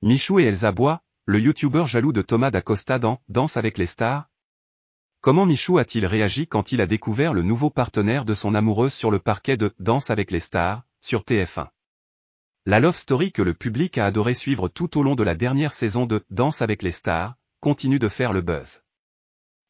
[0.00, 4.30] Michou et Elsa Bois, le youtubeur jaloux de Thomas d'Acosta dans Danse avec les stars
[5.20, 9.10] Comment Michou a-t-il réagi quand il a découvert le nouveau partenaire de son amoureuse sur
[9.10, 11.70] le parquet de Danse avec les stars, sur TF1
[12.64, 15.72] La love story que le public a adoré suivre tout au long de la dernière
[15.72, 18.84] saison de Danse avec les stars, continue de faire le buzz.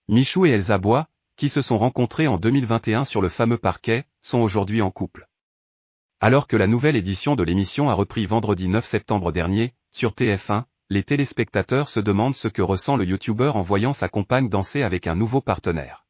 [0.08, 1.08] Michou et Elsa Bois,
[1.38, 5.26] qui se sont rencontrés en 2021 sur le fameux parquet, sont aujourd'hui en couple.
[6.20, 10.62] Alors que la nouvelle édition de l'émission a repris vendredi 9 septembre dernier, sur TF1,
[10.90, 15.08] les téléspectateurs se demandent ce que ressent le youtubeur en voyant sa compagne danser avec
[15.08, 16.06] un nouveau partenaire.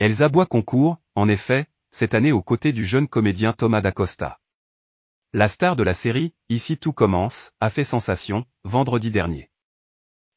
[0.00, 4.40] Elsa Bois concourt, en effet, cette année aux côtés du jeune comédien Thomas d'Acosta.
[5.32, 9.48] La star de la série, Ici tout commence, a fait sensation, vendredi dernier.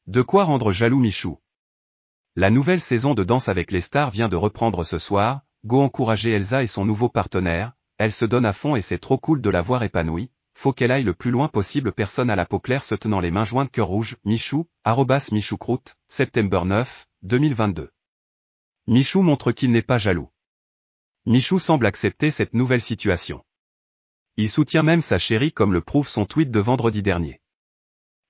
[0.06, 1.40] De quoi rendre jaloux Michou?
[2.36, 6.30] La nouvelle saison de Danse avec les stars vient de reprendre ce soir, go encourager
[6.30, 9.50] Elsa et son nouveau partenaire, elle se donne à fond et c'est trop cool de
[9.50, 10.30] la voir épanouie,
[10.62, 13.32] faut qu'elle aille le plus loin possible personne à la peau claire se tenant les
[13.32, 17.90] mains jointes cœur rouge, Michou, arrobas Michoucroute, septembre 9, 2022.
[18.86, 20.30] Michou montre qu'il n'est pas jaloux.
[21.26, 23.44] Michou semble accepter cette nouvelle situation.
[24.36, 27.40] Il soutient même sa chérie comme le prouve son tweet de vendredi dernier.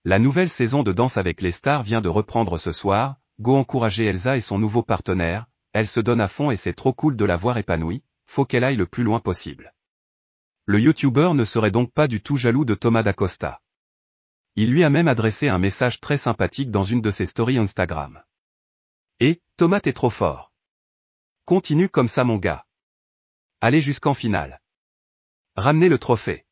[0.06, 4.06] La nouvelle saison de Danse avec les stars vient de reprendre ce soir, go encourager
[4.06, 7.26] Elsa et son nouveau partenaire, elle se donne à fond et c'est trop cool de
[7.26, 9.74] la voir épanouie, faut qu'elle aille le plus loin possible.
[10.64, 13.60] Le youtubeur ne serait donc pas du tout jaloux de Thomas d'Acosta.
[14.54, 18.22] Il lui a même adressé un message très sympathique dans une de ses stories Instagram.
[19.18, 20.52] Et, Thomas t'es trop fort.
[21.44, 22.64] Continue comme ça mon gars.
[23.60, 24.60] Allez jusqu'en finale.
[25.56, 26.46] Ramenez le trophée.